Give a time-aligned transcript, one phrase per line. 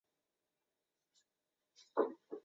[1.77, 2.37] 腺独行菜